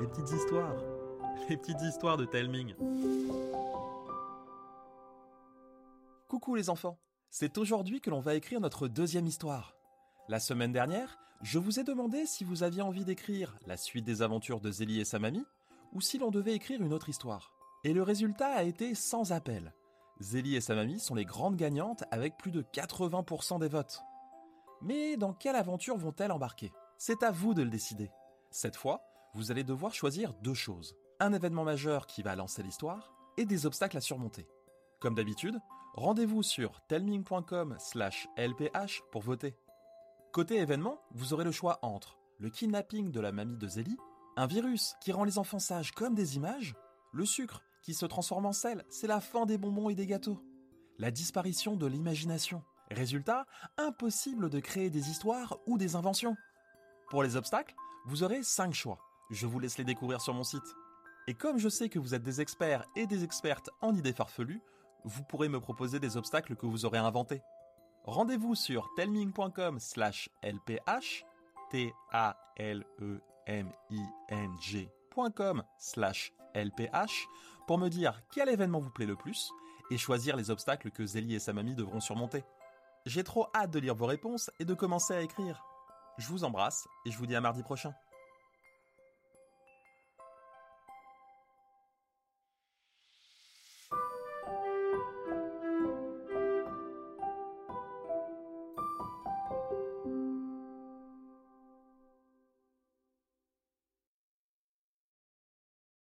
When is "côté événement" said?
40.32-41.02